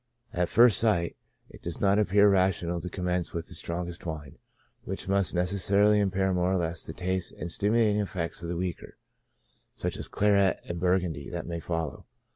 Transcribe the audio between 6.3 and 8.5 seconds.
more or less the taste and stimulating effects of